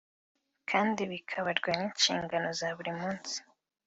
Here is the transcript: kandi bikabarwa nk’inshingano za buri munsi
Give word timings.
kandi 0.69 1.01
bikabarwa 1.11 1.69
nk’inshingano 1.77 2.47
za 2.59 2.69
buri 2.77 2.91
munsi 2.99 3.35